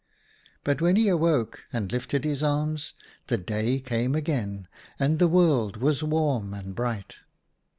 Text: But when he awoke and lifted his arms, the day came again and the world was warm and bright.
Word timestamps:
But 0.63 0.81
when 0.81 0.95
he 0.95 1.09
awoke 1.09 1.61
and 1.71 1.91
lifted 1.91 2.23
his 2.23 2.41
arms, 2.41 2.95
the 3.27 3.37
day 3.37 3.79
came 3.79 4.15
again 4.15 4.67
and 4.97 5.19
the 5.19 5.27
world 5.27 5.77
was 5.77 6.03
warm 6.03 6.55
and 6.55 6.73
bright. 6.73 7.17